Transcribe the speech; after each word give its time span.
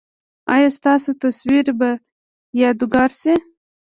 ایا 0.53 0.69
ستاسو 0.77 1.09
تصویر 1.23 1.65
به 1.79 1.89
یادګار 2.61 3.09
شي؟ 3.21 3.33